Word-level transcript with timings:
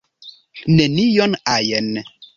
"Nenion 0.77 1.37
ajn." 1.55 1.91